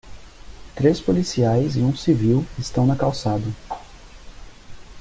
Três 0.73 0.99
policiais 0.99 1.75
e 1.75 1.81
um 1.81 1.95
civil 1.95 2.43
estão 2.57 2.87
na 2.87 2.95
calçada. 2.95 3.45